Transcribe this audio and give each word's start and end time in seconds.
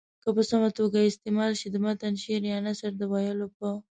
که 0.23 0.29
په 0.35 0.41
سمه 0.49 0.69
توګه 0.79 0.99
استعمال 1.09 1.51
سي 1.59 1.67
د 1.71 1.75
متن 1.85 2.13
شعر 2.23 2.43
یا 2.51 2.57
نثر 2.67 2.91
د 2.97 3.01
ویلو 3.11 3.47
په 3.57 3.67